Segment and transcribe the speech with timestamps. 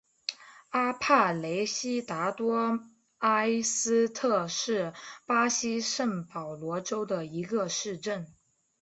[0.69, 2.79] 阿帕雷西达多
[3.19, 4.93] 埃斯特是
[5.27, 8.25] 巴西圣保罗州的一个市镇。